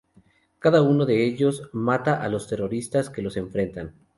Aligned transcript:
Cada 0.57 0.81
uno 0.81 1.05
de 1.05 1.23
ellos 1.27 1.69
mata 1.73 2.23
a 2.23 2.27
los 2.27 2.47
terroristas 2.47 3.11
que 3.11 3.21
los 3.21 3.37
enfrentan. 3.37 3.93